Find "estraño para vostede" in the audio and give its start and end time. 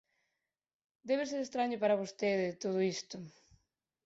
1.43-2.47